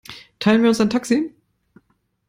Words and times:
Teilen 0.39 0.63
wir 0.63 0.69
uns 0.69 0.81
ein 0.81 0.89
Taxi? 0.89 1.31